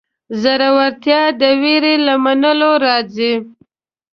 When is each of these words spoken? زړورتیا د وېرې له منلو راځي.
زړورتیا 0.41 1.21
د 1.41 1.43
وېرې 1.61 1.95
له 2.07 2.15
منلو 2.23 2.71
راځي. 2.85 3.33